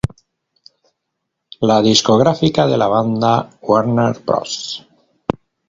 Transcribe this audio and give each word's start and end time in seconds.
La 1.71 1.79
discográfica 1.83 2.65
de 2.65 2.75
la 2.75 2.87
banda, 2.87 3.51
Warner 3.61 4.17
Bros. 4.25 4.83